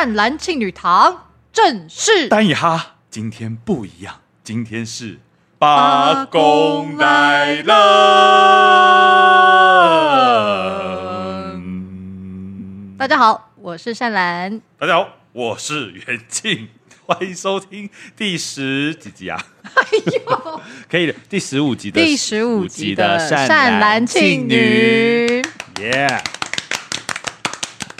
[0.00, 2.26] 善男庆女堂正式。
[2.30, 5.18] 单以哈，今天不一样，今天是
[5.58, 7.74] 八公来了。
[12.96, 14.62] 大家好，我是善兰。
[14.78, 16.70] 大家好，我是元庆。
[17.04, 19.38] 欢迎收听第十几集啊！
[19.64, 19.82] 哎
[20.24, 20.60] 呦，
[20.90, 25.42] 可以的，第十五集的第十五集的善善男信女。
[25.78, 26.22] 耶！Yeah.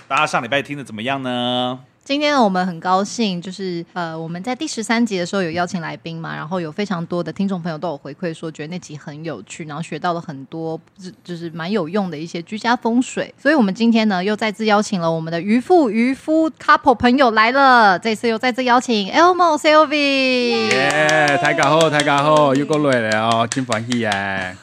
[0.08, 1.80] 大家上礼拜听的怎么样呢？
[2.10, 10.76] 今天呢，我们很高兴，就是呃，我们在第十三集的时候有邀请来宾嘛，然后有非常多的听众朋友都有回馈说，觉得那集很有趣，然后学到了很多，
[11.22, 13.32] 就是蛮有用的一些居家风水。
[13.40, 17.96] 所以，我们今天呢，又再次邀请了我们的渔夫渔夫 couple 朋友来了。
[17.96, 20.68] 这次又再次邀请 Elmo Sylvie。
[20.68, 24.52] 耶，大家好，大家好，又过来了哦，真欢喜啊！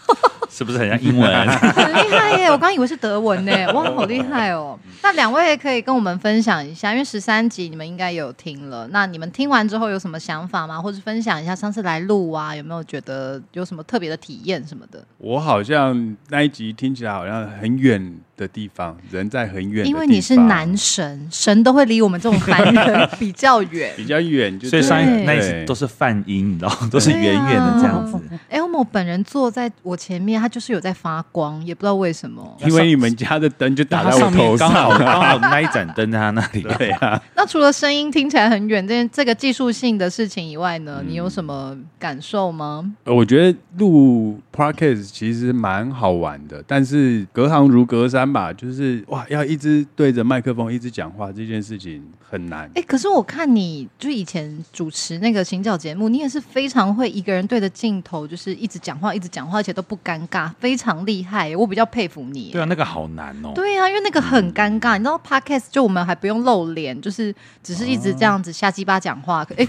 [0.49, 1.47] 是不是很像英文？
[1.49, 2.49] 很厉害耶！
[2.49, 4.79] 我刚以为是德文呢，哇，好厉害哦！
[5.03, 8.87] 那两位可以跟我们分享一下，因为十三三集你们应该有听了。
[8.87, 10.81] 那你们听完之后有什么想法吗？
[10.81, 15.05] 或者分享一下上次来录啊，有没有觉得有什么特别的体验什么的？
[15.19, 28.17] 我好像那一集听起来好像很远的地方，人在很远，因为你是男神，神都会离我们这种凡人比较远， 比较远，所以上一那一集都是泛音，你知道，都是远远的这样子。
[28.51, 32.55] Elmo 本人坐在我前面，他就是有在发光，也不知道为什么。
[32.65, 36.61] 因为你们家的灯就打在我头上，刚好 刚好那一盏灯在他那里。
[36.61, 37.19] 对啊。
[37.35, 42.93] 那除了声音听起来很远这这个技术性的事情以外呢，你有什么感受吗？
[43.05, 52.69] 我觉得录 Podcast 其实蛮好玩的，但是隔行如隔山吧，就是哇，要一直对着麦克风一直讲话这件事情很难。
[52.75, 61.55] 哎，可是我看你就以前主持那个行脚节目，你也是非常会一个人对着镜头，就是一直讲话，一直讲话，而且都不尴尬，非常厉害。
[61.55, 62.51] 我比较佩服你。
[62.51, 63.51] 对啊，那个好难哦。
[63.55, 64.97] 对啊，因为那个很尴尬。
[64.97, 69.65] 嗯、你知道 Podcast 就我们还不用露脸，就是只是一直这样子瞎鸡巴讲话， 哎，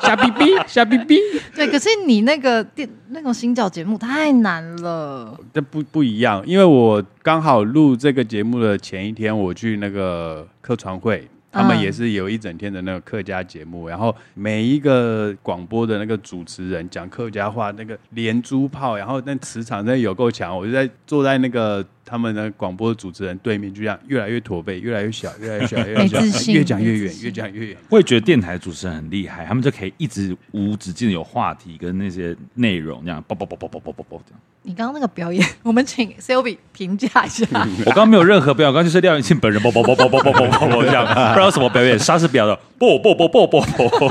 [0.00, 1.18] 瞎逼逼，瞎逼逼。
[1.54, 5.38] 对，可是你那个电那种行脚节目太难了。
[5.52, 11.28] 这不不一样，因为我刚好录这个节目的前一天，我去那个客船会。
[11.50, 21.84] 他们也是有一整天的那个客家节目，然后每一个广播的那个主持人讲客家话，那个连珠炮，然后那磁场真的有够强，我就在坐在那个。
[22.08, 27.76] 他们的广播主持人对面就这样越来越驼背，越来越小，越来越小，越来越小，越讲越远，越讲越远。
[27.90, 34.40] 我也觉得电台主持人很厉害，他们就可以一直无止境的有话题跟那些内容，这样啵啵啵啵啵啵啵啵这样。
[34.62, 37.46] 你刚刚那个表演，我们请 Sylvie 评价一下。
[37.84, 44.10] 我刚刚没有任何表演，刚刚就是廖元庆本人啵啵啵啵啵啵啵啵这样，不知道什么表演，莎士比亚的啵啵啵啵啵啵。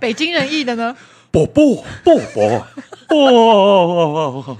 [0.00, 0.96] 北京人艺的呢？
[1.30, 2.66] 啵啵啵啵
[3.08, 4.58] 啵。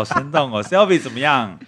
[0.00, 1.58] 好生动哦， Sylvie 怎么样？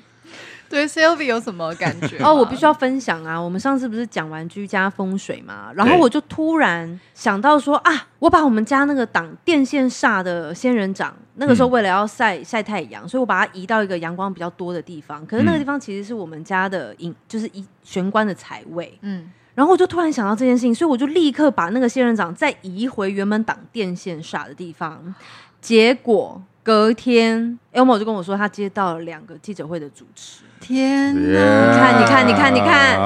[0.68, 2.16] 对，Sylvie 有什么感觉？
[2.24, 3.38] 哦，我必须要分享啊！
[3.38, 15.26] 我们上次不是讲完居家风水嘛，然后我就突然想到说啊，我把我们家那个挡电线煞的仙人掌，那个时候为了要晒晒太阳，所以我把它移到一个阳光比较多的地方。
[15.26, 18.98] 可是那个地方其实是我们家的引，就是一玄关的财位。
[19.02, 25.14] 嗯，然后我就突然想到这件事情，所以我就立刻把那个仙人掌再移回原本挡电线煞的地方，
[25.60, 26.42] 结果。
[26.62, 30.42] 隔天，Elmo 就跟我说，他接到了两个记者会的主持。
[30.60, 31.76] 天哪！
[31.76, 32.96] 看，你看，你看，你看。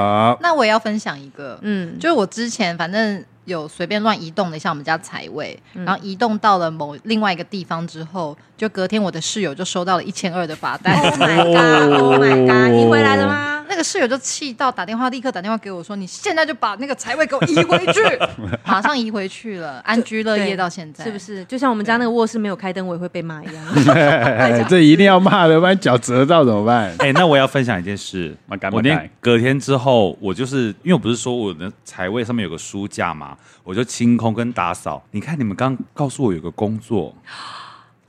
[0.41, 10.95] 那我也要分享一个，嗯，就是我之前反正有随便乱移动了一下我们家财位，嗯、然后移动到了某另外一个地方之后，就隔天我的室友就收到了一千二的罚单。
[10.95, 12.71] Oh my god！Oh my god！
[12.71, 13.56] 你回来了吗？
[13.69, 18.01] 那个室友就气到打电话，立刻打电话给我说：“你现在就把那个财位给我移回去，
[18.65, 21.43] 马上移回去了，安居乐业到现在，是不是？
[21.45, 23.65] 就像我们家那个卧室没有开灯，我也会被骂一样。
[24.67, 26.93] 这一定要骂的，不然脚折到怎么办？
[26.99, 28.35] 哎，那我要分享一件事，
[28.71, 35.03] 我那隔天之后，我就是因为我不是说我的财位上面有个书架嘛，我就清空跟打扫。
[35.11, 37.15] 你看，你们刚告诉我有个工作，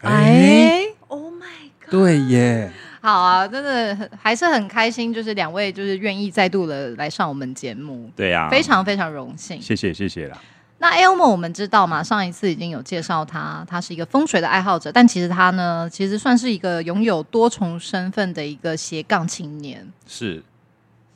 [0.02, 10.38] 哎，Oh my God，对耶。”好啊，真的很还是很开心，就是两位就是愿意再度的来上我们节目，对呀、啊，非常非常荣幸，谢谢谢谢啦。
[10.80, 20.42] 那 Elmo 我们知道嘛，上一次已经有介绍他，他是一个风水的爱好者，但其实他呢，其实算是一个拥有多重身份的一个斜杠青年，是。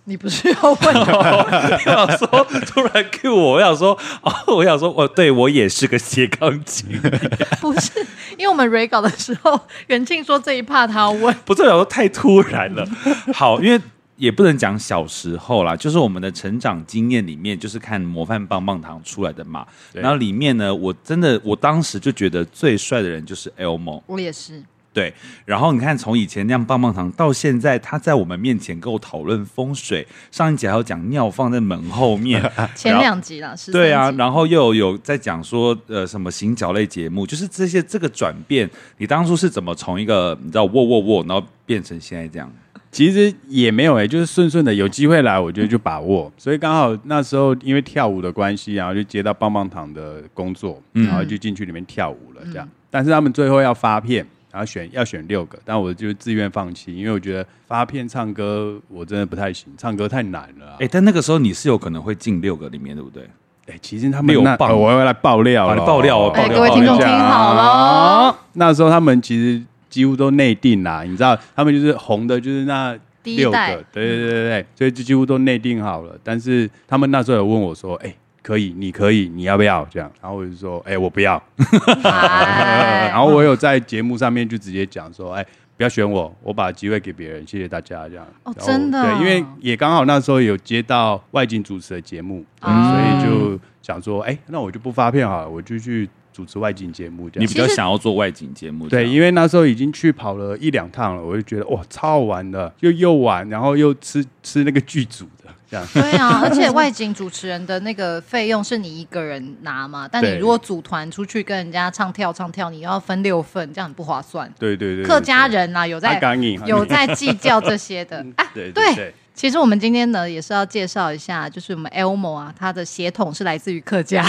[0.05, 2.27] 你不是要问我 我想说，
[2.67, 7.01] 突然 Q 我，我想说，哦，我想说，我对我也是个斜杠青年。
[7.61, 8.01] 不是，
[8.37, 12.85] 因为我们 re 稿的时候，袁庆说这一趴他要问，不是，我想说太突然了。
[13.33, 13.81] 好，因为
[14.17, 19.65] 也不能讲小时候啦，就是我们的成长经验里面，就是看模范棒棒糖出来的嘛。
[19.93, 24.63] 然后里面呢，我真的我当时就觉得最帅的人就是 Elmo，我也是。
[24.93, 25.13] 对，
[25.47, 30.07] 然后你看，从以前那样棒棒糖到现在，他在我们面前跟我讨论风水。
[30.31, 32.43] 上一集还有讲尿放在门后面，
[32.77, 33.73] 前两集了，是。
[33.73, 38.69] 对啊，然后又有在讲说，呃，什么行脚类节目，就是这些这个转变，
[38.99, 42.53] 你当初是怎么从一个你知道握握握，然后变成现在这样？
[42.91, 46.31] 其实也没有哎、欸，就是顺顺的，有机会来，我觉得就把握。
[46.37, 52.67] 所以刚好那时候因为跳舞的关系，然后就接到棒棒糖的工作，然后就进去里面跳舞了，这样。
[52.67, 54.27] 嗯、但是他们最后要发片。
[54.53, 60.77] 然后选要选六个，但我就自愿放弃，因为我觉得发片唱歌我真的不太行，唱歌太难了。
[60.79, 63.27] 哎，但那个时候你是有可能会进六个里面，对不对？
[63.67, 66.33] 哎，其实他们有爆，我要来爆料了，爆料哦！
[66.35, 73.59] 各位听众听好了，那时候他们其实几乎都内定啦，你知道，他们就是红的，就是那六个，
[73.91, 76.15] 对对对对对，所以就几乎都内定好了。
[76.23, 78.15] 但是他们那时候有问我说，哎。
[78.43, 80.11] 可以，你可以，你要不要这样？
[80.21, 81.43] 然后我就说，哎、欸，我不要。
[82.03, 88.27] 然后我有在节目上面就直接讲说，哎、欸，不要选我，我把机会给别人，谢谢大家这样。
[88.43, 89.03] 哦，真的？
[89.03, 97.29] 对，因为也刚好那时候有接到外景主持的节目，嗯、所以就想说，哎、欸，那我就不发片好了，我就去主持外景节目。
[97.29, 97.43] 这样。
[97.43, 98.89] 你比较想要做外景节目？
[98.89, 105.51] 对，因为那时候已经去跑了一两趟了，我就觉得哇，超好玩的，又又玩，然后又吃吃那个剧组的。
[105.95, 114.53] 对啊， 而且外景主持人的那个费用是你一个人拿嘛，但你如果组团出去跟人家唱跳唱跳，你要分六份，这样很不划算。
[114.59, 116.21] 对对对，客家人啊，有在
[116.67, 118.45] 有在计较这些的 啊。
[118.53, 124.25] 对对，其实我们今天呢也是要介绍一下，就是我们 Elmo 啊，它的血统是来自于客家，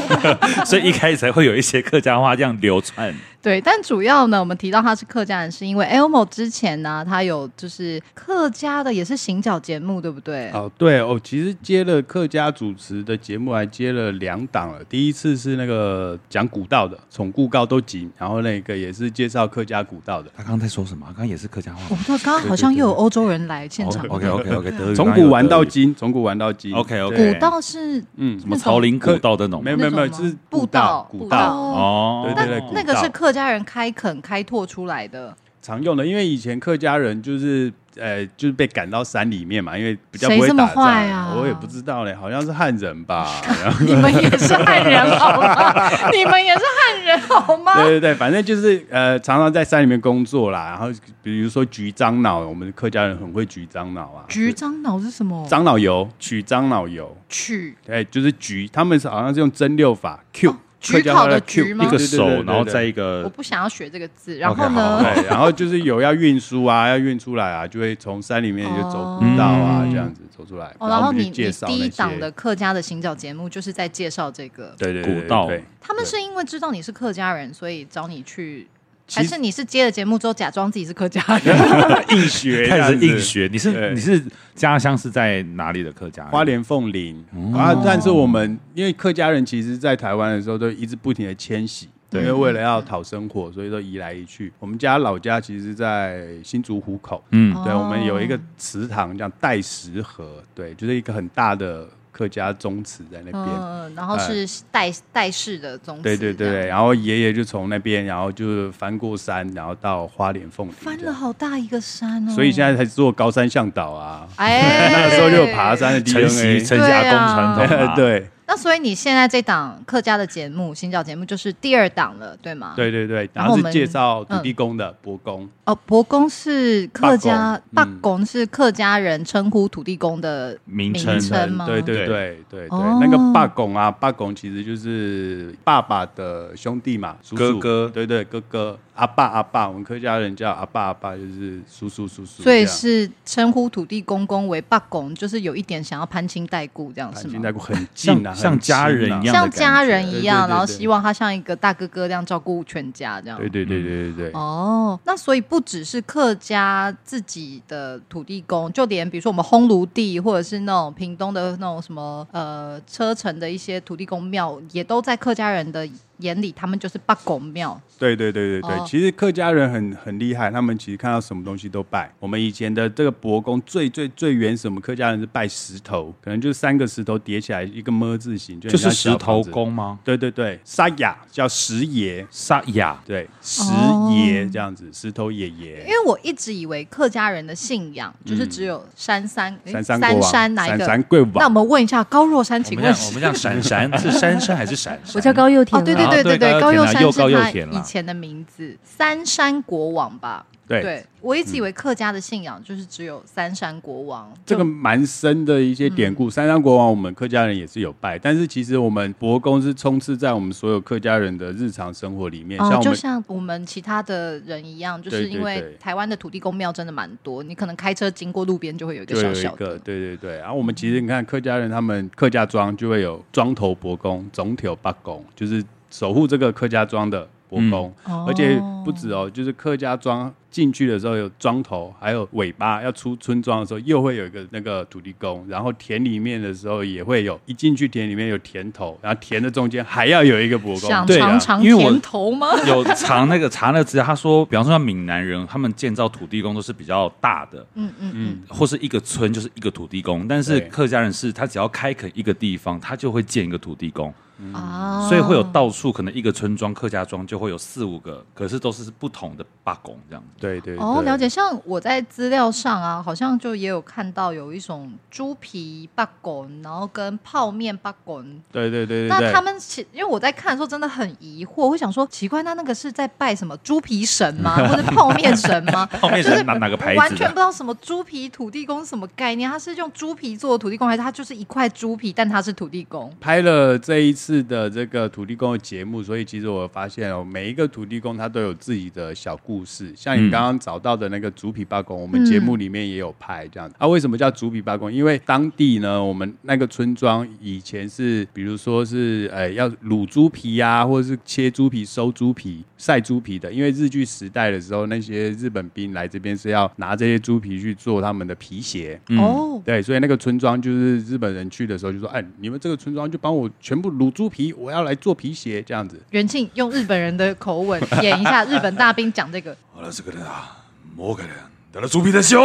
[0.64, 3.14] 所以一开始才会有一些客家话这样流传。
[3.46, 10.50] 对，但主要呢，我们提到他是客家人，是因为 Elmo 之前呢，他有就是客家的，也是行脚节目，对不对？
[10.50, 14.82] 哦，对哦，其实接了客家主持的节目，还接了两档了。
[14.88, 20.28] 第一次是那个讲古道的，从故告都集，然后那个也是介绍客家古道的。
[20.36, 21.06] 他刚刚在说什么？
[21.06, 21.82] 刚刚也是客家话。
[21.88, 24.04] 我不知道，刚刚好像又有欧洲人来现场。
[24.08, 26.74] OK OK OK，从古玩到今，从古玩到今。
[26.74, 29.62] OK OK，古道是嗯，什么草岭古道的那种？
[29.62, 32.32] 没有没有没有，是步道古道哦。
[32.34, 34.16] 对对对，那个是客家人开垦。
[34.26, 41.34] 开拓出来的常用的，因为以前客家人就是呃，就是被赶到山里面嘛，因为比较不会打仗啊。
[41.36, 43.28] 我也不知道嘞，好像是汉人吧？
[43.86, 45.90] 你们也是汉人好吗？
[46.12, 47.74] 你们也是汉人好吗？
[47.74, 50.70] 对对对，反正就是呃，常常在山里面工作啦。
[50.70, 50.88] 然后
[51.22, 54.24] 比如说橘樟脑，我们客家人很会橘樟脑啊。
[54.28, 55.46] 橘樟脑是什么？
[55.48, 58.68] 樟脑油，取樟脑油，取对，就是橘。
[58.72, 60.54] 他们是好像是用蒸馏法 Q。
[60.86, 61.84] 橘跑的举吗？
[61.84, 63.22] 一个手，然后再一个。
[63.24, 64.36] 我不想要学这个字。
[64.38, 65.02] 然后呢？
[65.02, 70.74] 对，然后就是有要运输啊，要运出来啊，就会从山里面就走古道啊，这样子走出来。
[70.80, 75.50] 然后你你第一档的客家的行脚节目就是在介绍这个对对古道。
[75.80, 78.66] 他们是因为知道你是客家人，所以找你去。
[79.12, 81.56] 还是你是接了节目之后假装自己是客家人，
[82.10, 83.48] 硬学开始硬学。
[83.50, 84.22] 你是你是
[84.54, 86.32] 家乡是在哪里的客家人？
[86.32, 87.24] 花莲凤林
[87.54, 87.74] 啊。
[87.84, 94.52] 但是我们因为客家人其实，在台湾的时候都一直不停的迁徙，因为为了要讨生活，所以都移来移去。
[94.58, 101.88] 我们家老家其实在新竹湖口，嗯，对，我们有一个祠堂叫戴石河，对，就是一个很大的。
[102.16, 118.30] 客家宗祠在那边，嗯，然后是代代氏的宗祠，对对对，然后爷爷就从那边，然后就翻过山，然后到花莲凤林，翻了好大一个山哦，所以现在才做高山向导啊，哎， 那个时候就有爬山的 DNA，承袭家公传统， 对。
[118.48, 122.74] 那所以你现在这档客家的节目，新教节目就是第二档了，对吗？
[122.76, 125.48] 对对对，然后是介绍土地公的伯公。
[125.64, 128.24] 哦，伯公是客家，伯公。
[128.24, 131.16] 是客家人称呼土地公的名称。
[131.52, 131.66] 吗？
[131.66, 142.42] 对对对对对，那个伯公啊，伯公其实就是爸爸的兄弟嘛，哥哥，对对哥哥，阿爸阿爸，我们客家人叫阿爸阿爸，就是叔叔叔叔。
[142.42, 147.32] 所以是称呼土地公公为爸公，就是有一点想要攀亲带故这样，是吗？
[147.32, 148.34] 攀亲带故很近啊。
[148.34, 153.38] 像家人一样，像家人一样，然后希望他像一个大哥哥这样照顾全家，这样。
[153.38, 154.30] 对对对对对对。
[154.32, 165.86] 哦，那所以不只是客家自己的土地公，就连比如说我们烘炉地，或者是那种屏东的那种什么呃车城的一些土地公庙，也都在客家人的
[166.18, 167.80] 眼里，他们就是八公庙。
[167.98, 172.12] 对对对对对，哦、其实客家人很很厉害，他们其实看到什么东西都拜。
[172.20, 179.98] 我们以前的这个伯公最最最原始，我们客家人是拜石头，可能就是三个石头叠起来一个么字形，就，就是石头公吗？
[180.04, 183.62] 对对对，沙雅叫石爷，沙雅，对石
[184.10, 185.80] 爷，这样子，石头爷爷。
[185.80, 190.86] 因为我一直以为客家人的信仰就是只有山山山山哪一个？
[191.34, 194.98] 那我们问一下高若山，请问我们叫闪闪是山山还是闪？
[195.14, 195.80] 我叫高又天。
[195.80, 200.46] 哦，对对对对对，高佑山是他以前的名字，三山国王吧。
[200.68, 206.26] 对，对，我一直以为客家的信仰就是只有三山国王，嗯、这个蛮深的一些典故。
[206.26, 212.60] 嗯、三山国王，我们客家人也是有拜，但是其实我们伯公是充斥在我们所有客家人的日常生活里面。
[212.60, 219.78] 哦、像就像我们其他的人一样，就是因为台湾的土地公庙真的蛮多，你可能开车经过路边就会有一个小小的。
[219.78, 227.28] 对对对，然后我们其实你看客家人，他们客家庄就会有庄头伯公、总头八公，就是守护这个客家庄的。
[227.48, 242.48] 伯公，嗯、而且不止哦，就是客家庄进去的时候有庄头，还有尾巴要出村庄的时候又会有一个那个土地公，然后田里面的时候也会有，一进去田里面有田头，然后田的中间还要有一个伯公，想尝尝田头吗？
[242.66, 254.12] 有尝那个查那个资料，他说，比方说像闽南人，他们建造土地公都是比较大的，嗯嗯嗯，或是一个村就是一个土地公，但是客家人是他只要开垦一个地方，他就会建一个土地公。
[254.52, 260.22] 啊，嗯、所以会有到处可能一个村庄客家庄就会有四五个，可是都是不同的八公这样。
[260.38, 261.26] 对对，对哦，了解。
[261.26, 268.22] 像我在资料上啊，好像就也有看到有一种猪皮八公，然后跟泡面八公。
[268.52, 269.08] 对对对对。
[269.08, 274.56] 那他们其因为我在看的时候真的很疑惑，我会想说奇怪，那那个是在拜什么猪皮神吗？
[274.68, 275.86] 或者泡面神吗？
[275.98, 276.98] 泡面神哪哪个牌子？
[276.98, 279.50] 完全不知道什么猪皮土地公什么概念？
[279.50, 283.10] 他是用猪皮做的土地公，还是他就是一块猪皮，但他是土地公？
[283.18, 284.25] 拍了这一次。
[284.26, 289.92] 次的这个土地公的节目，所以其实我发现哦，每一个土地公他都有自己的小故事。
[289.94, 293.76] 像你刚刚找到的那个竹皮八公，我们节目里面也有拍这样子。
[293.78, 294.92] 啊，为什么叫竹皮八公？
[294.92, 303.52] 因为当地呢，我们那个村庄以前是，比如说是，呃，要卤猪皮呀、啊，或者是切猪皮、收猪皮、晒猪皮的。
[303.52, 309.00] 因为日据时代的时候，那些日本兵来这边是要拿这些猪皮去做他们的皮鞋。
[309.10, 314.06] 哦、嗯，对，所以那个村庄就是日本人去的时候就说，哎，你们这个村庄就帮我全部卤。
[314.16, 316.00] 猪皮，我要来做皮鞋，这样子。
[316.08, 319.54] 元庆用日本人的口吻演一下日本大兵讲这个。
[319.74, 320.64] 好了，这个人啊，
[320.96, 321.32] 某个人
[321.72, 322.40] 得了猪皮的秀，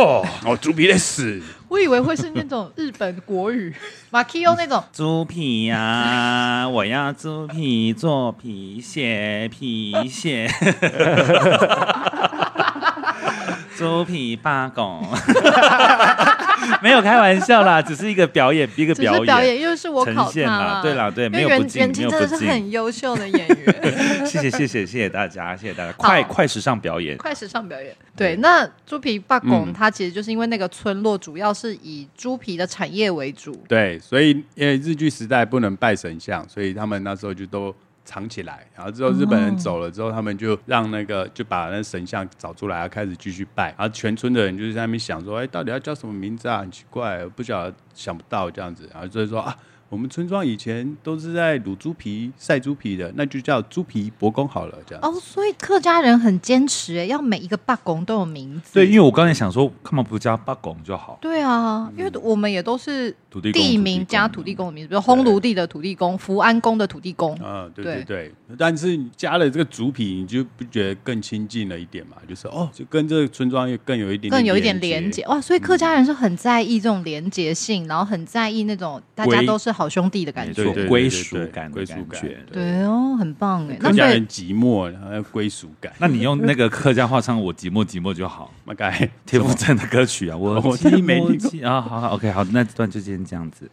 [0.46, 1.42] 哦，猪皮的死。
[1.70, 3.74] 我以为会是那种日本国语，
[4.12, 10.50] 马奎欧那种猪皮呀、啊， 我要猪皮做皮鞋，皮鞋。
[13.82, 15.04] 猪皮八公。
[16.82, 24.26] 没有开玩笑啦，只是一个表演，一个表演，表演又是我考他啦，对啦，对，没有不敬，元庆真的是很优秀的演员。
[24.26, 27.96] 谢谢谢谢谢谢大家，谢谢大家，快快时尚表演，快时尚表演。
[28.16, 37.76] 对，那猪皮八公，它其实就是因为那个村落主要是以猪皮的产业为主，对，所以因为日据时代不能拜神像，所以他们那时候就都。
[38.04, 43.70] 藏起来，然后之后日本人走了之后，他们就让那个就把那神像找出来，开始继续拜。
[43.78, 46.60] 然后全村的人就是在那边想说，哎，到底要叫什么名字啊？
[46.60, 48.90] 很奇怪，不晓得想不到这样子。
[48.94, 49.56] 然后所以说啊。
[49.92, 55.04] 我们村庄以前都是在卤猪皮、晒猪皮的，那就叫猪皮伯公好了，这样。
[55.04, 58.74] 哦，所以客家人很坚持，哎，要每一个八公都有名字。
[58.74, 61.20] 对，因为我刚才想说，干嘛不加八公就好？
[61.20, 63.14] 对啊，因为我们也都是
[63.52, 67.36] 地名加土地公的名字，比如烘炉地的土地公、福安宫的土地公。
[67.36, 68.34] 啊，对对对。
[68.58, 72.16] 但是加了这个猪皮，你就不觉得更亲近了一点嘛？
[72.30, 75.42] 就是哦，就跟这个村庄又更有一点更有一点连接哇！
[75.42, 79.81] 所以客家人是很在意这种连结性，然后很在意那种大家都是好。
[79.82, 82.22] 好兄弟的感觉，归属感，归属感，
[82.52, 83.76] 对哦，很棒哎。
[83.76, 85.92] 客家人寂寞，然后要归属感。
[85.98, 88.52] 那你用那个客家话唱《我寂寞寂寞》就好。
[88.66, 91.82] 那该田馥甄的歌曲啊， 我我听没听啊？
[91.82, 93.68] 好好，OK，好，那段就先这样子。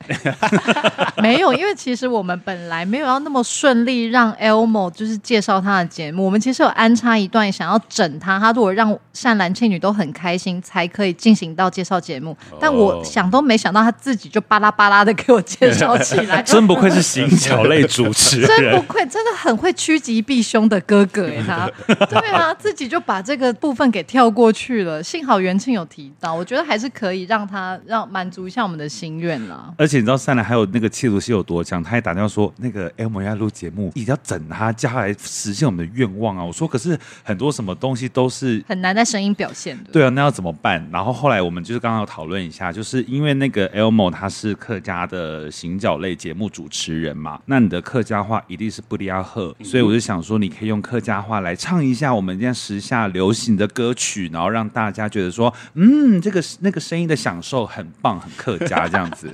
[1.22, 6.24] 没有，因为其实我们本来没有要那么顺利让 Elmo 就是介绍他的节目。
[6.24, 12.34] 我们其实有安插一段想要整他，他如果让善男信女都很开心，才可以进行到介绍节目。
[12.58, 15.97] 但我想都没想到，他自己就巴拉巴拉的给我介绍。
[16.02, 21.70] 起来， 真不愧是行脚类主持人，真不愧，真的很会趋吉避凶的哥哥哎，他，
[22.06, 25.02] 对啊，自己就把这个部分给跳过去了。
[25.02, 29.72] 幸好元庆有提到，我觉得还是可以让他让满足一下我们的心愿啦。
[29.78, 36.44] 而且你知道善来还有那个气度是有多强，他还打电话说那个 Elmo 要录节目，一定要整他，叫他来实现我们的愿望啊。
[36.44, 39.90] 我说可是很多什么东西都是很难在声音表现的。
[39.92, 40.86] 对啊，那要怎么办？
[40.92, 45.87] 然后后来我们就是刚刚有讨论一下，就是因为那个 Elmo 他是客家的行脚。
[45.88, 59.32] 小类节目主持人嘛，那你的客家话一定是不离阿赫，所以我就想说，你可以用客家话来唱一下我们现在时下流行的歌曲，然后让大家觉得说，嗯，这个那个声音的享受很棒，很客家这样子。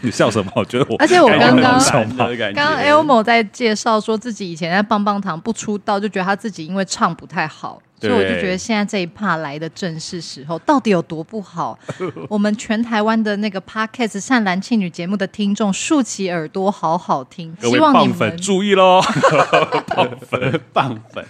[0.00, 0.50] 你 笑什么？
[0.56, 7.80] 我觉得我， 而且我刚刚刚刚 Elmo 在介绍说自己以前在棒棒糖不出道，就觉得他自己因为唱不太好。
[8.00, 11.78] 所以我就觉得现在这一趴来的正是时候，到底有多不好？
[12.28, 17.56] 我们全台湾的那个 Podcast 善男信女节目的听众竖起耳朵，好好听。
[17.60, 19.00] 希望你们注意喽，
[19.88, 21.24] 棒粉棒粉。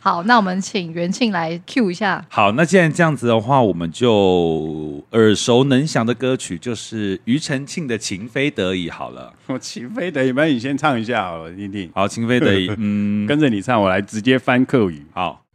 [0.00, 2.24] 好，那我们请元庆来 Q 一下。
[2.28, 9.32] 好，那既然这样子的话，我们就耳熟能详的歌曲就是庾澄庆的《情非得已》好了。
[9.46, 11.90] 我情非得已，不然你先唱一下好了，听听。
[11.94, 15.04] 好，情非得已，嗯， 跟着你唱，我来直接翻客语。
[15.12, 15.45] 好。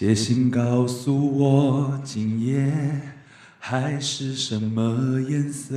[0.00, 2.72] 写信告诉我，今夜
[3.58, 5.76] 海是什么颜色？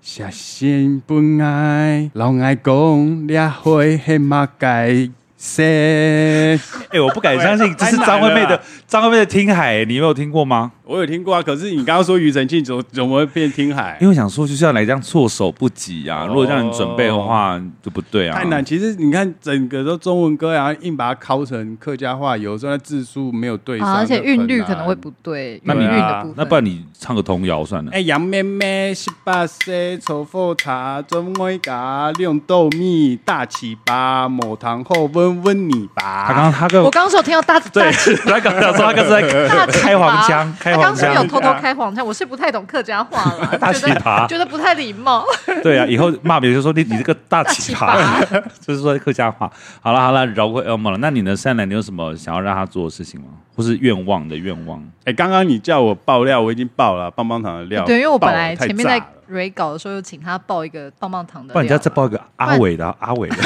[0.00, 5.10] 写信不爱，老爱讲俩会黑马改。
[5.36, 5.60] 色？
[5.64, 10.70] 哎，我不敢相信，这是张惠妹的 张惠妹的《听海》，你没有听过吗？
[10.90, 13.96] 我有听过啊，可是你刚刚说庾澄庆怎么怎么会变听海？
[14.00, 16.26] 因为我想说就是要来这样措手不及啊！
[16.26, 18.36] 如果让你准备的话，就不对啊。
[18.36, 18.64] 太难。
[18.64, 25.60] 其实你看整个都中文歌，然后硬把它拷成客家话，有时候字数没有对上，而且韵律可能会不对。
[25.62, 25.86] 那你
[26.34, 27.92] 那不然你唱个童谣算了。
[27.92, 35.40] 哎，杨妹妹十八岁，抽佛茶，总会加两豆米，大起巴，抹糖后温。
[35.44, 37.92] 温你吧，他刚刚他跟我刚刚说有听到大对，
[38.24, 39.22] 他刚刚说他刚才
[39.68, 45.24] 开黄腔，开刚刚是有偷偷开黄腔，我是不太懂客家话了， 大奇葩，觉得不太礼貌。
[45.62, 47.98] 对啊，以后骂别人就说你你这个大奇葩，
[48.60, 49.50] 就是说客家话。
[49.80, 50.98] 好了好了，饶过 Elmo 了。
[50.98, 53.26] 那你呢，善良，你有什么想要让他做的事情吗？
[53.60, 54.82] 或是愿望的愿望？
[55.04, 57.84] 哎，刚刚你叫我爆料，我已经爆了棒棒糖的料。
[57.84, 59.02] 对，因为我本来前面在。
[59.30, 63.36] 蕊稿的时候，又请他爆一个棒棒糖的，不然你要再爆一个阿伟的，阿伟的，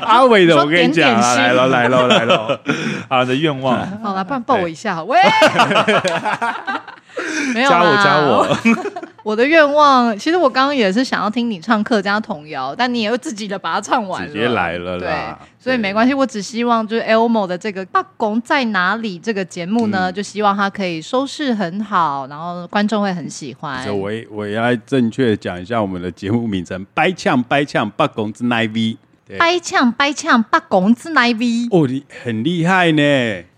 [0.00, 2.60] 阿伟的， 我跟你讲，来了来了来了，
[3.08, 5.16] 好的愿望，好了，不然抱我一下，喂，
[7.54, 8.58] 没有加我加我。
[9.24, 14.98] 我的愿望，其实我刚刚也是想要听你唱客家童谣，但你也会自己的把它唱完了，直接来了啦。
[14.98, 23.84] 对，所以没关系，我只希望就是 Elmo 的这个《八公在哪里》这个节目呢，嗯、就希望它可以收视很好，然后观众会很喜欢。
[23.84, 28.96] 所以我我也要正确讲一下我们的节目名称：掰呛掰呛八公之奈 V。
[29.36, 31.68] 掰呛掰呛八公子来 V。
[31.70, 33.02] 哦，你很厉害呢。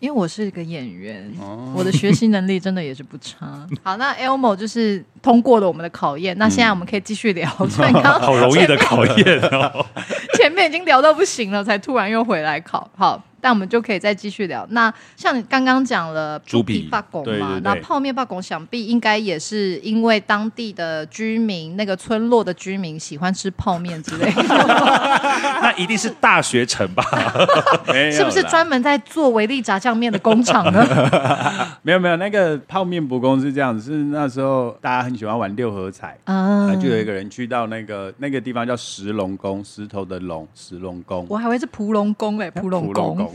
[0.01, 3.67] 因为我是一个演员，哦、我的学习能力真的也是不差。
[3.85, 7.49] 好，那 Elmo 就是通过了我们的考验，那现在我们可以继续聊。
[7.77, 9.85] 刚刚、嗯、好容易的考验哦，
[10.39, 12.91] 前面已经聊到不行了，才突然又回来考。
[12.97, 13.23] 好。
[13.41, 14.67] 但我们就可以再继续聊。
[14.71, 24.43] 那像你刚刚讲了猪皮八公嘛，那泡面八公想必应该也是因为当地的居民，那个村落的居民喜欢吃泡面之类的。
[25.63, 27.03] 那一定是大学城吧？
[28.13, 30.87] 是不是专门在做维力炸酱面的工厂呢？
[31.83, 41.27] 没有没有，那个泡面伯公是这样子，是那时候大家很喜欢玩六合彩啊，就有一个人去到那个那个地方叫石龙宫，石头的龙，石龙宫。
[41.29, 43.30] 我还以为是蒲龙宫哎，蒲龙宫。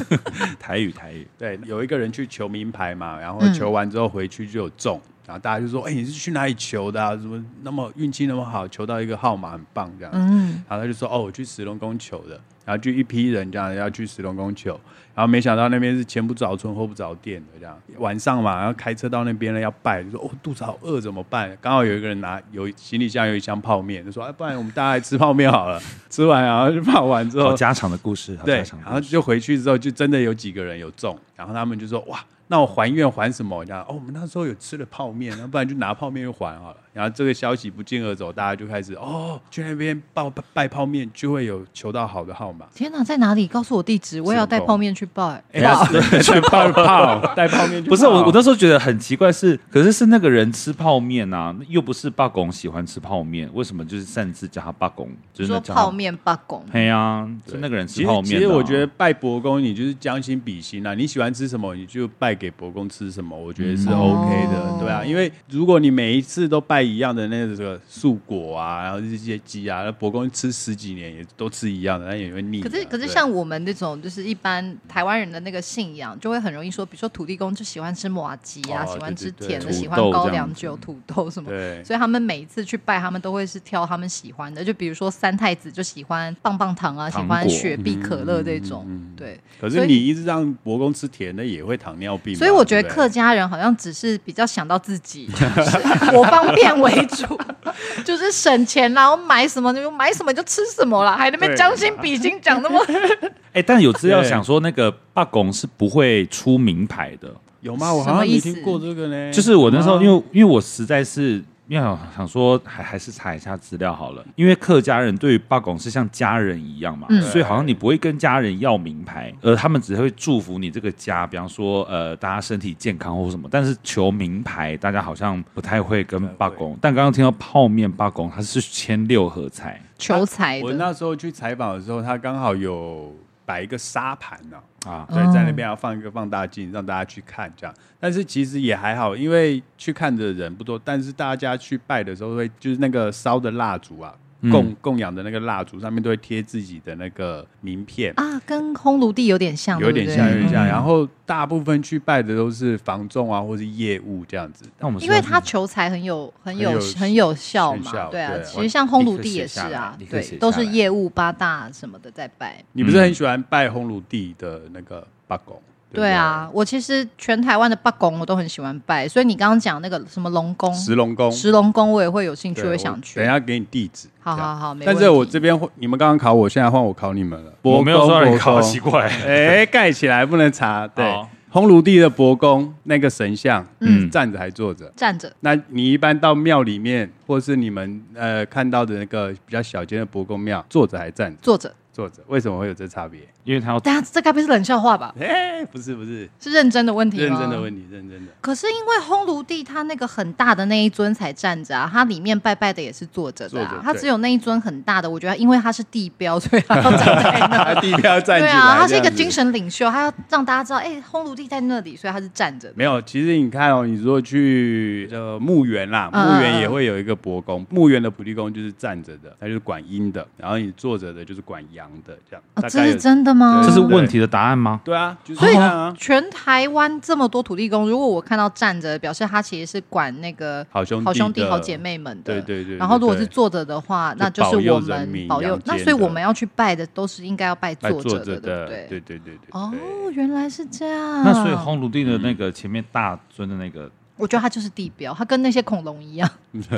[0.58, 7.14] 台语台语，对，有一个人去求名牌嘛，然后求完之后回去就有中，嗯、然后大家就说：“哎、欸，你是去哪里求的啊？
[7.16, 14.80] 怎么那么运气那么好，求到一个号码很棒这样。”嗯，然后他就说：“哦，我去石龙宫求的。”然后就一批人这样要去石龙宫求。
[15.14, 21.56] 然后没想到那边是前不着村后不着店的这样，晚上嘛，然后开车到那边了要拜，就说哦肚子好饿怎么办？
[21.60, 25.80] 刚好有一个人拿有行李箱有一箱泡面，就说哎不然我们大家来吃泡面好了。
[26.10, 28.84] 吃完然后就泡完之后，好家常的故事，好家常的故事。
[28.84, 32.18] 对，然后就回去之后就真的有几个人有中，然后他们就说哇。
[32.46, 33.64] 那我还愿还什么？
[33.64, 36.76] 这样哦，我们那时候有吃了泡面，那不然就拿泡面又还好了。
[36.92, 42.66] 然后这个消息不胫而走，大家就开始哦，去那边拜拜泡面，就会有求到好的号码。
[42.72, 43.48] 天哪，在哪里？
[43.48, 45.42] 告诉我地址，我也要带泡面去拜。
[45.52, 45.84] 哎呀
[46.22, 47.82] 去泡泡，带泡面。
[47.82, 55.08] 不是我，我那时候觉得很奇怪，是可是是那个人吃泡面啊，又不是八公喜欢吃泡面，为什么就是擅自叫他八公？
[55.32, 56.64] 就是说泡面八公。
[56.70, 58.24] 对呀，是那个人吃泡面。
[58.24, 62.33] 其实我觉得拜伯公，你就是将心比心啊，你喜欢吃什么，你就拜。
[62.34, 63.36] 给伯公吃什么？
[63.36, 72.60] 我觉得是 OK 的，嗯、对啊，因为如果你每一次都拜一样的那个素果啊，然后这些鸡啊，那伯公吃十几年也都吃一样的，那也会腻。
[72.60, 89.38] 可是可是像我们那种就是一般台湾人的那个信仰，就会很容易说，比如说土地公就喜欢吃麻鸡啊，哦、喜欢吃甜的，喜欢高粱酒、土豆什么，对，所以他们每一次去拜，他们都会是挑他们喜欢的，就比如说三太子就喜欢棒棒糖啊，糖喜欢雪碧、可乐这种，嗯、对。
[89.60, 92.34] 可是你一直让伯公吃甜的，也会糖尿病。
[92.34, 95.28] 所以我觉得客家人好像只是比较想到自己，
[96.12, 97.38] 我方便为主，
[98.04, 102.80] 就是省钱啦，我买什么就买什么就吃什么啦，还那边将心比心讲那么。
[103.52, 107.28] 哎，但有资料想说，那个八公是不会出名牌的，
[107.60, 107.92] 有吗？
[107.92, 109.32] 我好像没听过这个呢。
[109.32, 111.44] 就是我那时候，因为因为我实在是。
[111.66, 114.24] 因为想说，还还是查一下资料好了。
[114.36, 123.48] 因为客家人对于八公是像家人一样嘛，嗯、所以好像你不会跟家人要名牌，而他们只会祝福你这个家，比方说呃大家身体健康或什么。
[123.50, 126.76] 但是求名牌，大家好像不太会跟八公。
[126.80, 130.60] 但刚刚听到泡面八公，他是签六合彩，求财。
[130.62, 133.14] 我那时候去采访的时候，他刚好有
[133.46, 134.56] 摆一个沙盘呢。
[134.56, 134.73] 啊，
[135.08, 137.74] 对，在那边要放一个放大镜，让大家去看这样。
[137.98, 140.80] 但是其实也还好，因为去看的人不多。
[140.84, 144.14] 但是大家去拜的时候会，就是那个烧的蜡烛啊。
[144.50, 150.66] 供供养的那个蜡烛上面都会贴自己的那个名片啊，跟烘炉地有点像，有点像，有点像。
[150.66, 154.64] 然后大部分去拜的都是房仲啊，或是业务这样子。
[154.78, 158.32] 那我们因为他求财很有很有很有效嘛，对啊。
[158.42, 162.62] 其实像烘炉地也是啊，对，都是业务八大什么的在拜。
[162.72, 165.60] 你不是很喜欢拜烘炉地的那个八公？
[165.94, 173.16] 对啊，我其实全台湾的八公我都很喜欢拜，所以你刚刚讲那个什么龙宫、石龙宫、石龙宫，我也会有兴趣，会想去。
[173.16, 174.08] 等一下给你地址。
[174.20, 174.76] 好好好。
[174.84, 177.52] 但是我这边你们刚刚考我，现在换我考你们了。
[177.62, 179.08] 我没有说让你考，奇怪。
[179.26, 180.88] 哎，盖起来不能查。
[180.88, 181.04] 对，
[181.52, 184.90] 烘炉地的伯公那个神像，嗯，站着还坐着？
[184.96, 185.32] 站着。
[185.40, 191.38] 那你一般到庙里面，或是你们呃看到的那个比较小间的伯公庙，坐着还站着？
[191.42, 191.72] 坐着。
[191.94, 193.20] 坐着，为什么会有这差别？
[193.44, 193.78] 因为他要……
[193.78, 195.14] 等下，这该不是冷笑话吧？
[195.20, 197.18] 哎，不是，不是，是认真的问题。
[197.18, 198.32] 认真的问题，认真的。
[198.40, 203.80] 可是因为烘炉地，他那个很大的那一尊才站着啊，他里面拜拜的也是坐着的啊。
[203.84, 207.74] 他只有那一尊很大的，我觉得因为他是地标，所以他要站在那。
[207.80, 208.50] 地标站起来。
[208.52, 212.72] 对啊，他是一个精神领袖，他要让大家知道，哎，烘炉地在那里，所以他是站着。
[212.74, 222.42] 没有，其实你看哦，你如果去呃墓园啦，墓园也会有一个伯公，墓园的土地公就是站着的，他就是管阴的，然后你坐着的就是管阳的，这样。
[222.68, 223.62] 这是真的吗？
[223.64, 224.80] 这是问题的答案吗？
[224.84, 225.54] 对啊，所以
[225.96, 232.40] 全台湾这么多土地公，如果我看到站着，表示他其实是管那个好兄弟、好兄弟、好姐妹们的。
[232.40, 232.76] 对对对。
[232.76, 235.58] 然后如果是坐着的话，那就是我们保佑。
[235.64, 238.86] 那所以我们要去拜的，都是应该要拜坐着的，对不对？
[238.88, 239.38] 对对对对。
[239.50, 239.72] 哦，
[240.12, 241.22] 原来是这样。
[241.24, 243.90] 那所以红炉地的那个前面大尊的那个。
[244.16, 246.30] 我觉得它就是地标，它跟那些恐龙一样。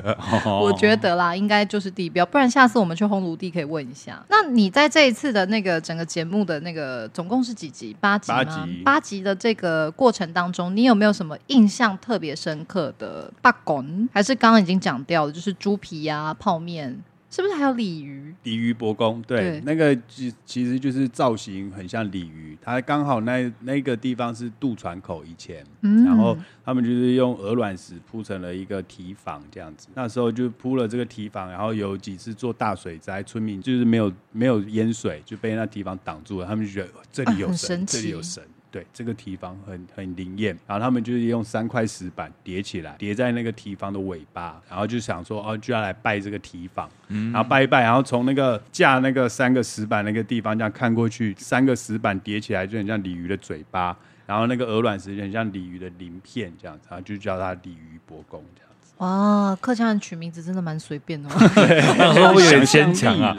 [0.63, 4.25] 我觉得啦，应该就是地标，不然下次我们去烘炉地可以问一下。
[4.29, 7.95] 那你在这一次的那个整个节目的那个总共是几集？
[8.01, 8.43] 八集吗？
[8.43, 8.83] 八集。
[8.85, 14.09] 八集的这个过程当中，你有没有什么印象特别深刻的八公？
[14.13, 16.99] 还是刚刚已经讲掉的，就是猪皮啊、泡面。
[17.37, 18.35] 是不是还有鲤鱼？
[18.45, 29.89] 鲤鱼伯公，对，对那个其其实就是造型很像鲤鱼，它刚好那那个地方是渡船口以前，嗯、然后他们就是用鹅卵石铺成了一个堤防这样子。
[29.93, 36.47] 那时候就铺了这个堤防，然后有几次做大水灾，村民就是没有没有淹水，就被那堤防挡住了。
[36.47, 38.43] 他们就觉得这里有神，啊、这里有神。
[38.71, 58.66] 对，这个提防很很灵验，然后他们就是用三块石板叠起来，叠在那个提防的尾巴，然后就想说哦，就要来拜这个提防，嗯，然后拜一拜，然后从那个架那个三个石板那个地方这样看过去，三个石板叠起来就很像鲤鱼的嘴巴，然后那个鹅卵石就很像鲤鱼的鳞片这样子，然后就叫它鲤鱼伯公这样。
[58.99, 63.37] 哇，客家人取名字真的蛮随便的， 对，有点牵强啊。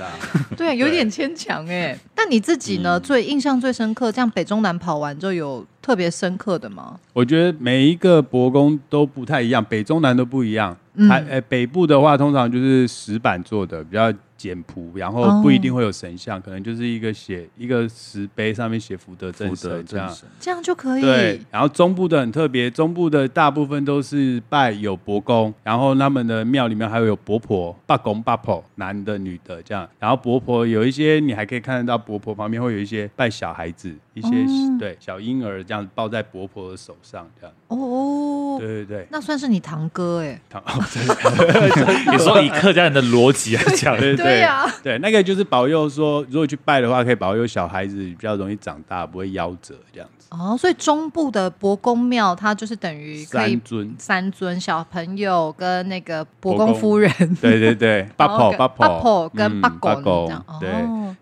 [0.56, 1.98] 对啊，有点牵强哎。
[2.14, 3.00] 但你自己呢？
[3.00, 7.00] 最印象最深刻，这样北中南跑完就有特别深刻的吗？
[7.14, 10.78] 我觉得每一个伯公都不太一样，北中南都不一样。
[11.10, 14.14] 还诶，北部的话通常就是石板做的，比较。
[14.38, 21.02] 简朴，然后不一定会有神像，可能就是一个写一个石碑，上面写福德正神这样，这样就可以。
[21.02, 29.90] 对，然后中部的很特别，中部的大部分都是拜有伯公，然后他们的庙里面还会有伯婆、八公、八婆，男的、女的这样。
[30.00, 34.30] 然后伯婆有一些，你还可以看得到伯婆旁边会有一些拜小孩子，一些
[34.78, 37.56] 对小婴儿这样抱在伯婆的手上这样。
[37.70, 40.40] 哦，对对对，那算是你堂哥哎。
[40.50, 40.62] 堂，
[42.12, 44.16] 你说以客家人的逻辑来讲，对。
[44.18, 50.28] 对呀，对，那个就是保佑说，如果去拜的话，可以保佑小孩子比较容易长大，不会夭折这样子。
[50.32, 57.10] 哦，所以中部的伯公庙，它就是等于三尊，三尊小朋友跟那个伯公夫人，
[57.42, 58.88] 对对对， 八婆八婆。
[58.88, 60.46] 八婆跟八公这样。
[60.60, 60.70] 对，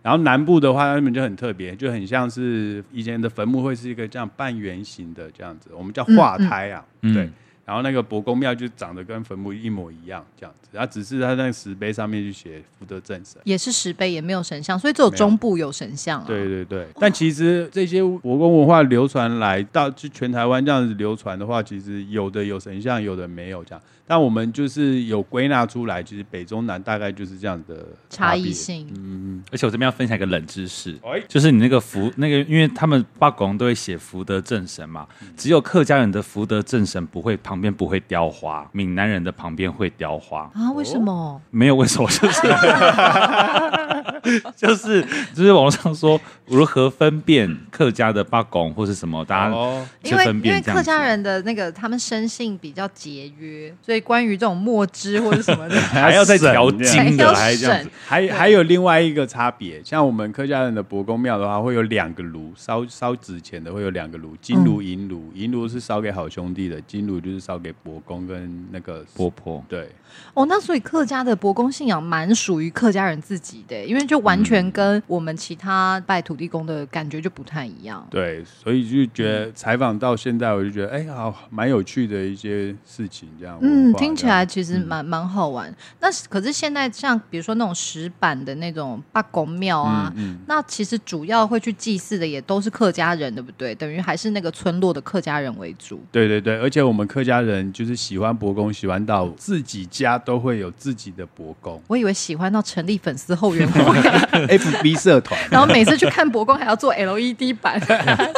[0.01, 7.29] 然后南部的话，他们就很特别，就很像是以前的坟墓会是一个这样半圆形的这样子，我们叫化胎啊，对。
[7.65, 10.69] 然后那个伯公庙就长得跟坟墓一模一样，这样子。
[10.71, 16.25] 它只是它那个石碑上面就写福德正神，也是石碑，也没有神像，所以只有中部有神像啊。
[16.27, 16.85] 对对对。
[16.99, 23.81] 但其实这些伯公文化流传来到就全台湾这样子流传的话，其实有的有神像，有的没有这样。
[24.07, 28.87] 但我们就是有归纳出来，其实北中南大概就是这样的差异性。
[28.95, 30.95] 嗯，而且我这边要分享一个冷知识，
[31.27, 40.71] 就是你那个福那个，因为他们八公都会写福德正神嘛，只有客家人的福德正神不会旁边不会雕花，闽南人的旁边会雕花啊？
[40.75, 41.41] 为什么？
[41.51, 42.47] 没有为什么，就是
[44.55, 49.55] 就是就是网络上说如何分辨客家的八公或是什么，大家
[50.03, 54.05] 因为因为客家人的那个他们生性比较节约，所以。
[54.05, 69.65] 关于这种墨汁或者什么的， 还要再调精的，还这样子，还还有另外一个差别，像我们客家人的伯公庙的话，会有两个炉烧烧纸钱的，会有两个炉，金炉、银炉，银炉是烧给好兄弟的，金炉就是烧给伯公跟那个婆婆。
[69.67, 69.89] 对，
[70.33, 78.05] 哦，那所以客家的伯公信仰蛮属于客家人自己的，因为就完全跟我们其他拜土地公的感觉就不太一样。
[78.09, 83.57] 对，所以就觉得采访到现在，我就觉得哎，好蛮有趣的一些事情，这样。
[83.61, 83.93] 嗯。
[83.95, 85.73] 听起来其实蛮蛮、嗯、好玩。
[86.01, 93.73] 那可是现在像比如说那种石板的那种八公庙啊，嗯嗯、那其实主要会去祭祀的也都是客家人，对不对？
[93.73, 96.03] 等于还是那个村落的客家人为主。
[96.11, 101.81] 对对对，而且我们客家人就是喜欢伯公，喜欢到自己家都会有自己的伯公。
[101.89, 103.81] 我以为喜欢到成立粉丝后援会，
[104.57, 107.81] FB 社团， 然后每次去看伯公还要做 LED 版。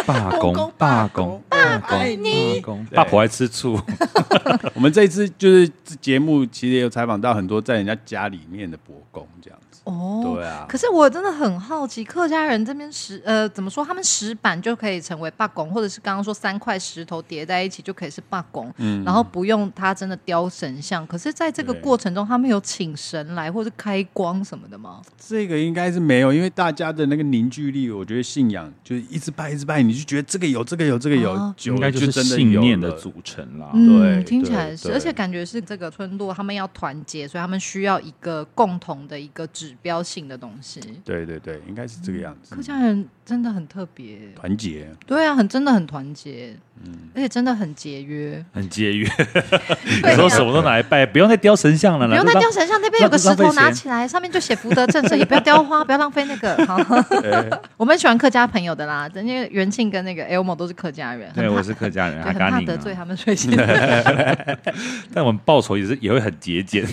[0.05, 2.63] 罢工，罢工，罢工，你
[2.95, 3.77] 爸婆爱吃醋。
[4.73, 5.57] 我们这一次就。
[5.57, 10.65] 是节目其实也有采访到很多在人家家里面的伯公这样子哦，对啊。
[10.67, 21.07] 可是我真的很好奇，客家人这边石呃怎么说，他们石板就可以成为八公，或者是刚刚说三块石头叠在一起就可以是八公，嗯，然后不用他真的雕神像。
[21.07, 25.01] 可是在这个过程中，他们有请神来或者开光什么的吗？
[25.17, 33.71] 这个应该是没有，因为大家的那个凝聚力，我觉得信仰就是一直拜一直拜，你就觉得这个有这个有这个有，哦、应该就是信念的组成啦。
[33.73, 35.47] 嗯、对，听起来是，而且感觉。
[35.47, 40.79] 是这个村落，他们要团结，所以他们需要一个共同的一个指标性的东西。
[41.03, 42.55] 对对对，应该是这个样子。
[42.55, 44.87] 客家人真的很特别，团结。
[45.05, 49.09] 对啊，很真的很团结，嗯，而且真的很节约，很节约。
[50.03, 52.79] 你说什么都拿来拜，不用再雕神像了，不用再雕神像。
[52.81, 56.55] 那边有个石头拿起来，上面就写福德正神，也不要雕花， 不要浪费那个。
[56.67, 56.77] 好，
[57.77, 61.31] 我们喜欢客家朋友的啦，因为元庆跟那个 Elmo 都是客家人。
[61.33, 63.37] 对，我是客家人，很怕得罪他们，所以。
[65.13, 65.37] 但我们。
[65.47, 66.85] 报酬也是也会很节俭。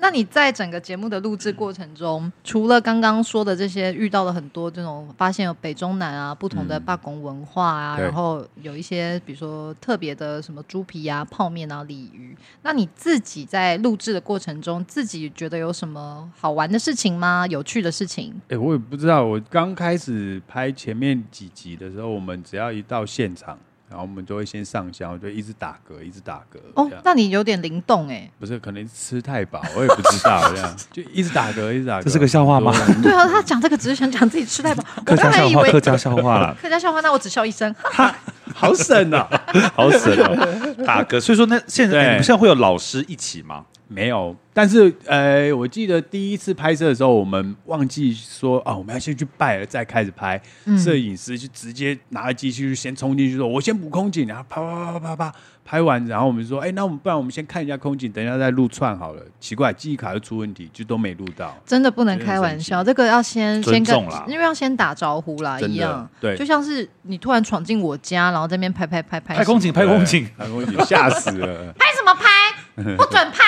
[0.00, 12.36] 那你在整个节目的录制过程中，除了刚刚说的这些，遇到了很多这种发现有北中南啊不同的罢工文化啊，嗯、然后有一些比如说特别的什么猪皮啊、泡面啊、鲤鱼。
[12.62, 17.46] 那你自己在录制的过程中，自己觉得有什么好玩的事情吗？
[17.48, 18.32] 有趣的事情？
[18.44, 19.24] 哎、欸，我也不知道。
[19.24, 23.58] 我刚开始拍前面几集的时候，我们只要一到现场。
[23.88, 26.58] 然后我们就会先上香，就一直打嗝，一直打嗝。
[26.74, 28.30] 哦，那你有点灵动哎。
[28.38, 32.02] 不是，可能吃太饱，我也不知道这样， 就一直打嗝，一直打嗝。
[32.04, 32.72] 这是个笑话吗？
[33.02, 34.84] 对啊，他讲这个只是想讲自己吃太饱。
[35.04, 36.54] 客家笑话，客家笑话了。
[36.60, 37.74] 客家笑话，那我只笑一声。
[38.54, 39.28] 好省啊，
[39.74, 41.20] 好省哦，打嗝。
[41.20, 43.64] 所以说，那现在你们现在会有老师一起吗？
[43.90, 50.38] 没有，但是呃，我记得第一次拍摄的时候，我们忘记说啊，我们要先去拜了，再开始拍。
[50.66, 61.56] 嗯、摄影师就直接拿着机器就先冲进去说：“我先补空景。”然后啪啪啪啪啪拍完，然后我们说：“哎、欸，那我们不然我们先看一下空景，等一下再录串好了。”奇怪，记忆卡又出问题，就都没录到。
[61.64, 66.06] 真的不能开玩笑，这个要先先跟，因为要先打招呼啦，一样。
[66.20, 71.72] 对，就像是你突然闯进我家，然后在那边拍拍拍拍拍空景，拍空景，拍空景，吓死了！
[71.78, 72.94] 拍什么拍？
[72.96, 73.42] 不准拍！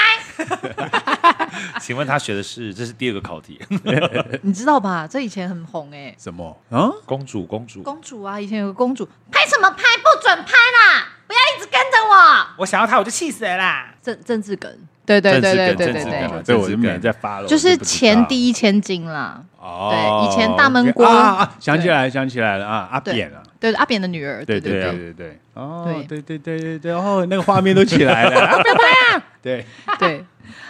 [1.81, 2.73] 请问他学的是？
[2.73, 3.61] 这是第二个考题，
[4.43, 5.07] 你知道吧？
[5.09, 6.17] 这以前很红哎、欸。
[6.19, 6.57] 什么？
[6.71, 6.91] 啊？
[7.07, 8.41] 公主，公主，公主啊！
[8.41, 9.83] 以前有个公主，拍什么拍？
[9.99, 11.09] 不准拍啦！
[11.27, 12.47] 不要一直跟着我。
[12.59, 13.95] 我想要他，我就气死了啦！
[14.03, 14.71] 政政治梗，
[15.05, 17.47] 对对对对对对对，这我就没人在发了。
[17.47, 19.43] 就是前第一千金啦。
[19.59, 26.21] 哦，对，以前大闷锅啊，想起来，想起来了啊，阿扁啊，对阿扁的女儿，对对对对对，哦，对。
[26.23, 28.31] 对对对对，哦，那个画面都起来了，
[28.63, 28.81] 不要拍
[29.15, 29.23] 啊！
[29.43, 29.65] 对。
[29.99, 30.25] 对，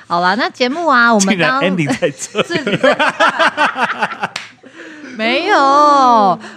[0.06, 2.78] 好了，那节目啊，我们刚 ending 在这里。
[5.18, 5.56] 没有，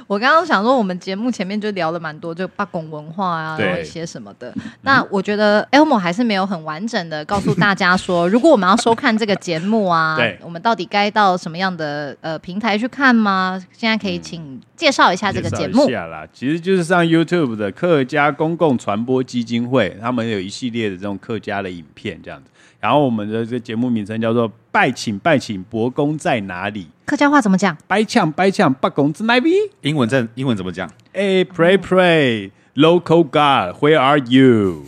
[0.08, 4.54] 我刚刚想说，我们节目前面就聊了蛮多，就八公文化啊，然后一些什么的。
[4.82, 13.64] 那我觉得 Elmo 还是没有很完整的告诉大家说，如果我们要收看这个节目啊， 我们到底该到什么样的呃平台去看吗？
[13.72, 15.90] 现在可以请介绍一下这个节目。
[15.90, 22.50] 下啦，其实就是上 YouTube 的客家公共传播基金会，他们有一系列的这种客家的影片这样子。
[22.80, 27.78] 然后我们的这个节目名称叫做“拜请拜请，伯公在哪里？”客家话怎么讲？
[27.88, 29.52] 拜抢拜抢，伯公在哪里？
[29.82, 30.90] 英文在英文怎么讲？
[31.14, 34.84] 哎，Pray pray, local God, where are you？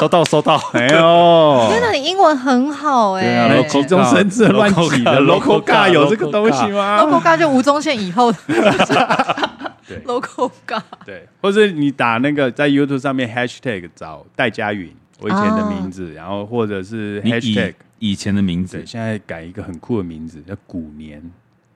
[0.00, 3.48] 收 到收到， 哎呦，天哪，你英文很好哎、欸！
[3.48, 8.38] 对啊，急中生智乱起的 local God 有这个东西吗？local God 就吴宗宪以后的
[9.86, 14.92] 对， local God 对，或者你打那个在 YouTube 上面 hashtag 找戴佳云。
[15.20, 17.72] 我以前的名字，然后或者是 hashtag
[18.04, 21.22] 以，前的名字，现在改一个很酷的名字叫古年，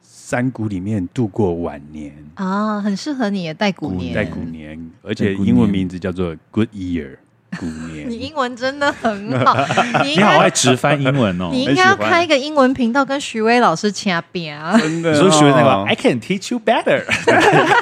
[0.02, 2.14] 山谷里面度过晚年。
[2.34, 7.16] 啊，很适合你也带古年，带古年，而且英文名字叫做 Good Year。
[8.06, 9.56] 你英文真的很好，
[10.04, 11.48] 你，你好爱直翻英文哦。
[11.50, 14.78] 你应该要开一个英文频道，跟徐威老师掐边啊。
[14.78, 17.02] 真的、哦，你说学那个，I can teach you better。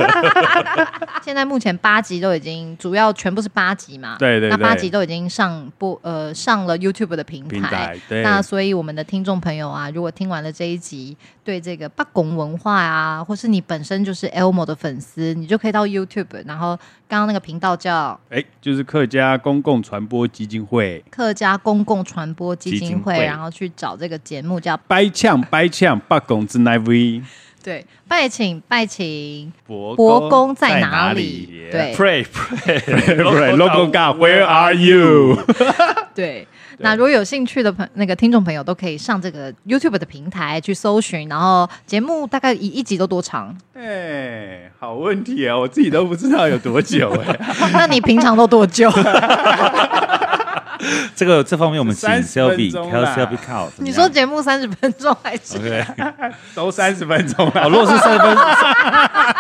[1.23, 4.17] 现在目前八集都已经，主要全部是八集嘛。
[4.19, 4.51] 对对，对。
[4.51, 7.51] 那八集都已经上播，呃，上了 YouTube 的平台。
[7.51, 8.23] 平台对。
[8.23, 19.66] 那所以我们的听众朋友啊，如果听完了这一集，对这个八公文化啊，或是你本身就是 Elmo 的粉丝，你就可以到 YouTube，然后刚刚那个频道叫，哎，就是客家公。
[19.67, 27.21] 公共传播基金会，客家公共传播基金会，金会然后去找这个节目叫“拜呛 拜呛，八公之奈 V
[27.65, 31.49] ”。对，拜请拜请，伯伯公在哪里？
[31.51, 35.37] 哪里对，Pray pray，Local God，Where are you？
[36.15, 36.47] 对。
[36.79, 43.57] 那如果有兴趣的朋那个听众朋友，都可以上这个 YouTube 的平台去搜寻，然后节目大概一一集都多长？
[43.75, 47.71] 哎、欸，好问题啊，我自己都不知道有多久哎、欸。
[47.73, 48.91] 那你平常都多久？
[51.15, 53.69] 这个这方面我们请 Selby，Selby Cow。
[53.79, 55.85] 你说节目三十分钟还是？OK，
[56.55, 57.65] 都三十分钟了。
[57.65, 58.37] 哦，如果是三十分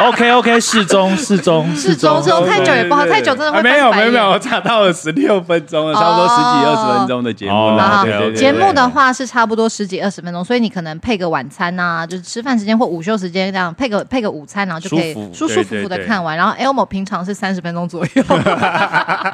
[0.00, 8.32] ，OK OK，适中适中适中，适中太久也不好，太久真的会、啊、没有没有没有，我查到了十六分钟了，差不多十几二十分钟的节目了。
[8.34, 16.36] 节目的话是差不多十几二十分钟，所以你可能配个晚餐呐、啊，就是吃饭时间或午休时间这样配个配个午餐，然后就可以舒舒服服的看完。
[16.36, 18.22] 然后 Elmo 平常是三十分钟左右，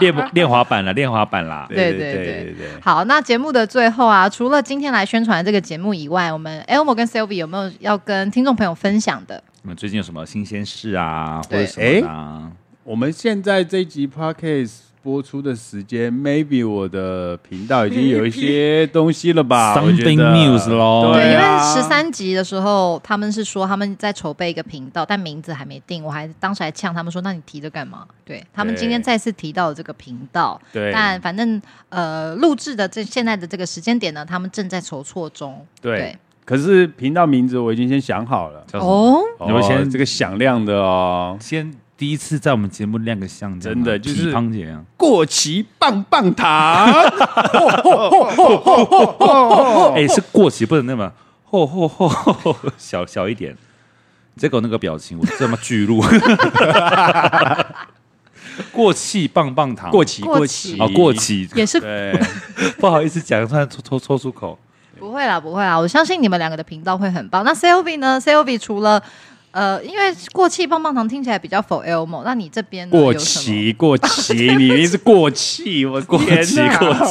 [0.01, 1.67] 练练滑板了，练滑板啦。
[1.69, 2.55] 对对对。
[2.55, 9.43] 对好，那节目的最后啊，除了今天来宣传这个节目以外，我们 Elmo 跟 Sylvie 有没有要跟听众朋友分享的？
[9.63, 12.51] 你们最近有什么新鲜事啊，或者什么啊？
[12.85, 14.92] 我们现在这一集 Podcast。
[15.03, 19.75] 播出的时间，maybe 我的频道已经有一些东西了吧？
[19.81, 21.13] Something news 咯。
[21.13, 26.05] 对，因为十三集的时候，他们是说他们在筹备一个频道，但名字还没定。
[26.05, 30.93] 我还当时还呛他们说：“那你提着干嘛？”对他们今天再次提到了这个频道，对。
[30.93, 35.67] 但反正呃，录制的这现在的这个时间点呢，他们正在筹措中。
[35.81, 35.99] 对。
[35.99, 38.65] 对可是频道名字我已经先想好了。
[38.75, 39.21] 哦。
[39.47, 41.73] 你们先这个响亮的哦，先。
[42.03, 46.91] 第一次在我们节目亮个相，真的就是汤姐过期棒棒糖。
[49.95, 51.13] 哎，是过期，不能那么
[51.45, 53.57] 吼吼吼，小小一点。
[54.37, 56.03] 这个那个表情，我这么巨鹿。
[58.73, 61.81] 过气棒棒糖，过期过期哦，过期也是。
[62.81, 64.59] 不好意思讲，突然抽抽抽出口。
[64.99, 67.45] 不会啦，不会啦，我相信你们两个的频道会很棒。
[67.45, 69.01] 那 Selby 呢？Selby 除了
[69.53, 76.57] 呃，因为过气棒棒糖听起来比较 for Elmo，那你这边过期过期， 你一定是过气，我过气过气，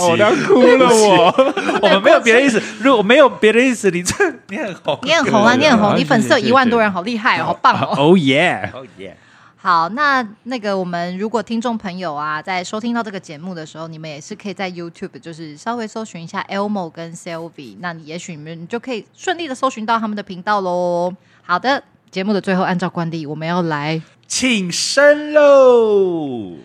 [0.09, 1.33] 我要哭了我。
[1.83, 4.15] 我们没有别的意思，如果没有别的意思，你这
[4.49, 7.93] 你很红，你很红啊，你很红，你粉丝有一万多人，好厉害哦，好棒哦。
[7.95, 9.13] Oh yeah，Oh yeah。
[9.57, 21.13] 好，那那个我们如果听众朋友啊，在收听到这个节目的时候，你们也是可以在 YouTube 就是稍微搜寻一下 Elmo 跟 Selvi，那你也许你们就可以顺利的搜寻到他们的频道喽。
[21.43, 21.83] 好的。
[22.11, 26.57] 节目的最后，按照惯例，我们要来庆生喽！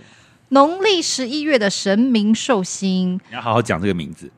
[0.48, 4.28] 农历十一月的神明寿星，你要好好讲这个名字。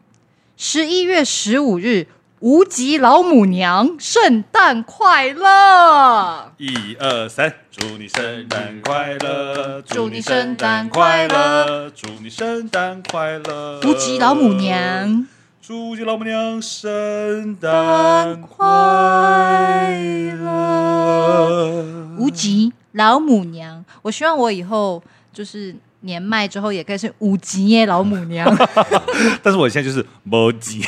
[0.59, 2.09] 十一月十五日，
[2.40, 6.53] 无极老母娘圣诞快乐！
[6.59, 9.81] 一二三，祝你圣诞快乐！
[9.81, 11.88] 祝你圣诞快乐！
[11.88, 13.81] 祝你圣诞快乐！
[13.83, 15.27] 无极老母娘。
[15.68, 20.00] 祝老母娘圣诞快
[20.33, 21.85] 乐！
[22.16, 25.76] 无极老母娘，我希望我以后就是。
[26.09, 28.49] 年迈之后也可以是五级耶老母娘，
[29.44, 30.83] 但是我现在就是摩级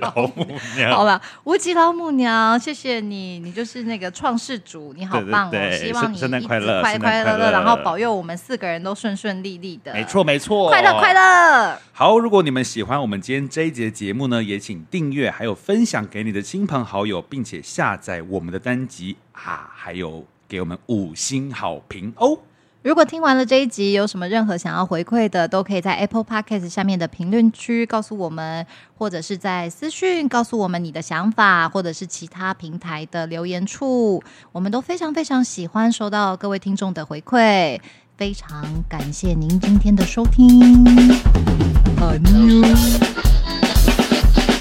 [0.00, 0.92] 老母娘。
[0.92, 5.50] 好了，无极老母娘，谢谢你，你就是那个创世主，你好棒哦！
[5.50, 9.92] 对对对，希望你圣诞快乐，快快乐乐，然后保佑我们四个人都顺顺利利的。
[9.92, 11.76] 没错没错，快乐快乐。
[11.92, 22.38] 好，如果你们喜欢我们今天这一节节目呢，也请订阅，还有分享给你的亲朋好友，并且下载我们的单集啊，还有给我们五星好评哦。
[22.82, 28.66] 如果听完了这一集，有什么任何想要回馈的，都可以在 Apple Podcast 下面的评论区告诉我们，
[28.96, 34.22] 或者是在私讯告诉我们你的想法，或者是其他平台的留言处，
[34.52, 37.78] 我们都非常非常喜欢收到各位听众的回馈。
[38.16, 40.82] 非常感谢您今天的收听，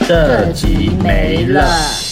[0.05, 2.08] 这集没了。